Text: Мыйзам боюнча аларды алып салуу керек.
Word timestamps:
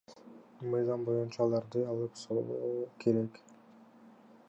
Мыйзам 0.75 1.03
боюнча 1.09 1.43
аларды 1.45 1.85
алып 1.91 2.19
салуу 2.23 2.75
керек. 3.05 3.43